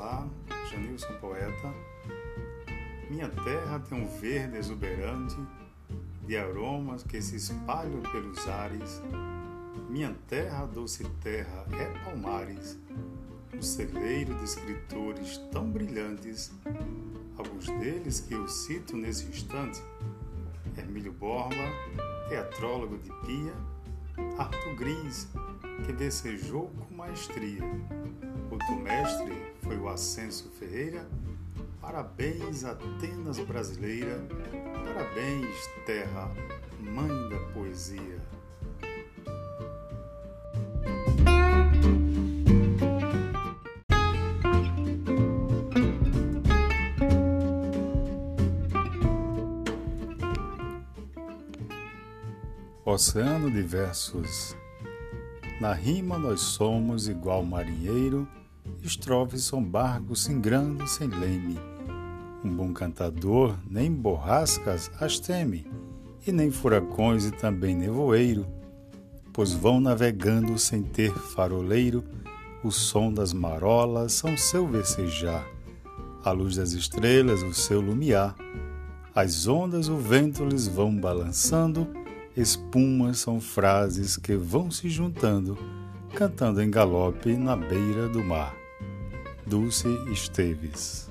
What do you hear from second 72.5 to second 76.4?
o som das marolas são seu versejar, a